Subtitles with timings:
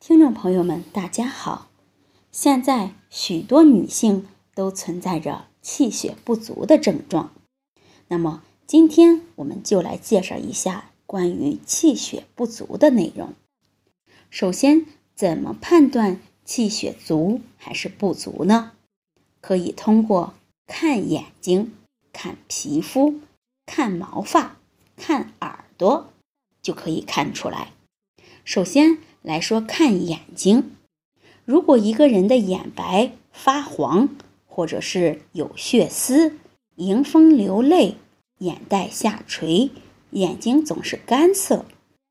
[0.00, 1.68] 听众朋友们，大家好。
[2.32, 7.34] 现在许多女性都存在着气血不足的症状，
[8.08, 13.34] 那么今天我们就来介绍一下关于气血不足的内容。
[14.30, 18.72] 首先，怎么判断气血足还是不足呢？
[19.42, 20.32] 可以通过
[20.66, 21.74] 看眼睛、
[22.10, 23.20] 看皮肤、
[23.66, 24.56] 看毛发、
[24.96, 26.08] 看耳朵，
[26.62, 27.74] 就可以看出来。
[28.46, 28.96] 首先。
[29.22, 30.76] 来说看眼睛，
[31.44, 34.08] 如果一个人的眼白发黄，
[34.46, 36.38] 或者是有血丝、
[36.76, 37.96] 迎风流泪、
[38.38, 39.70] 眼袋下垂、
[40.10, 41.66] 眼睛总是干涩，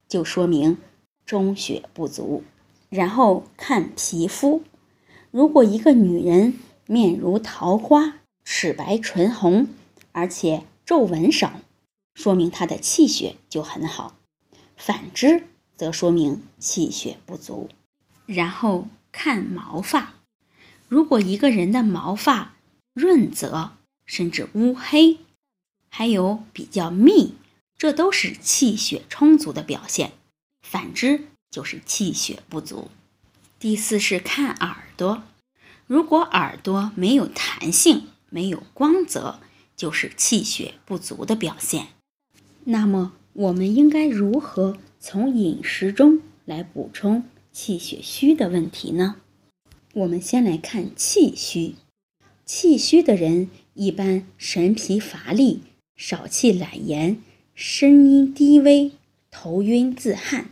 [0.07, 0.77] 就说明
[1.25, 2.43] 中血不足。
[2.89, 4.63] 然后看皮肤，
[5.31, 9.67] 如果一个女人面如桃花、齿白唇红，
[10.11, 11.61] 而且皱纹少，
[12.13, 14.15] 说明她的气血就很好。
[14.75, 15.43] 反之，
[15.79, 17.69] 则说明气血不足。
[18.25, 20.13] 然后看毛发，
[20.89, 22.55] 如果一个人的毛发
[22.93, 23.71] 润泽，
[24.05, 25.19] 甚至乌黑，
[25.87, 27.35] 还有比较密，
[27.77, 30.11] 这都是气血充足的表现。
[30.61, 32.91] 反之就是气血不足。
[33.57, 35.23] 第四是看耳朵，
[35.87, 39.39] 如果耳朵没有弹性、没有光泽，
[39.77, 41.87] 就是气血不足的表现。
[42.65, 44.77] 那么我们应该如何？
[45.01, 49.15] 从饮食中来补充气血虚的问题呢？
[49.93, 51.75] 我们先来看气虚。
[52.45, 55.61] 气虚的人一般神疲乏力、
[55.95, 57.21] 少气懒言、
[57.55, 58.91] 声音低微、
[59.31, 60.49] 头晕自汗。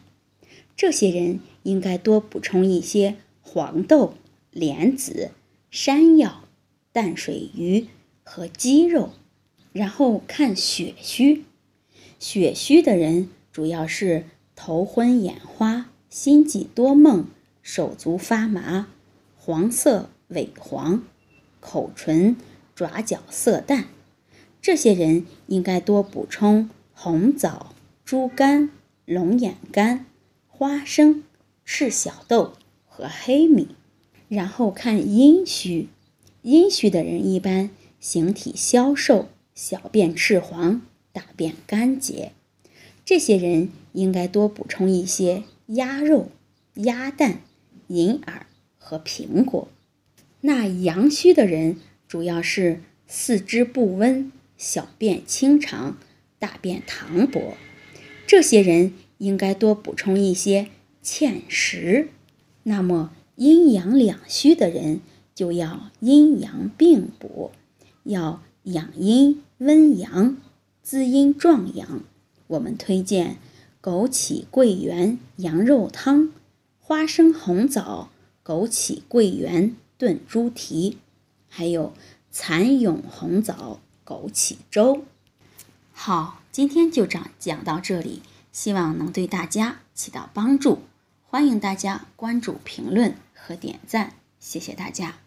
[0.78, 4.14] 这些人应该多补充一些黄豆、
[4.52, 5.32] 莲子、
[5.70, 6.46] 山药、
[6.94, 7.88] 淡水鱼
[8.24, 9.12] 和鸡肉。
[9.74, 11.44] 然后看血虚。
[12.18, 14.24] 血虚的人主要是。
[14.60, 17.28] 头昏眼花、心悸多梦、
[17.62, 18.88] 手足发麻、
[19.38, 21.04] 黄色萎黄、
[21.60, 22.36] 口唇、
[22.76, 23.86] 爪角色淡，
[24.60, 27.74] 这些人应该多补充红枣、
[28.04, 28.72] 猪肝、
[29.06, 30.08] 龙眼干、
[30.48, 31.24] 花生、
[31.64, 32.54] 赤小豆
[32.88, 33.70] 和黑米。
[34.28, 35.88] 然后看阴虚，
[36.42, 40.82] 阴虚的人一般形体消瘦、小便赤黄、
[41.14, 42.34] 大便干结。
[43.08, 46.30] 这些人应该多补充一些鸭肉、
[46.74, 47.40] 鸭蛋、
[47.88, 48.46] 银耳
[48.78, 49.70] 和苹果。
[50.42, 55.98] 那阳虚的人主要是四肢不温、小便清长、
[56.38, 57.56] 大便溏薄，
[58.28, 60.68] 这些人应该多补充一些
[61.02, 62.10] 芡实。
[62.64, 65.00] 那么阴阳两虚的人
[65.34, 67.52] 就要阴阳并补，
[68.04, 70.36] 要养阴温阳，
[70.84, 72.04] 滋阴壮阳。
[72.48, 73.38] 我们推荐
[73.82, 76.34] 枸杞桂圆羊肉汤、
[76.80, 78.10] 花生红枣
[78.44, 80.98] 枸杞桂圆炖猪蹄，
[81.50, 81.94] 还有
[82.32, 85.04] 蚕蛹红枣枸杞粥。
[85.92, 88.22] 好，今天就讲讲到这里，
[88.52, 90.80] 希望能对大家起到帮助。
[91.24, 95.27] 欢迎大家关注、评论和点赞，谢谢大家。